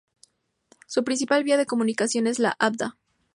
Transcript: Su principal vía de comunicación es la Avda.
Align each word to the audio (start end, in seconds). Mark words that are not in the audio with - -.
Su 0.87 1.03
principal 1.03 1.43
vía 1.43 1.57
de 1.57 1.67
comunicación 1.67 2.25
es 2.25 2.39
la 2.39 2.55
Avda. 2.57 2.97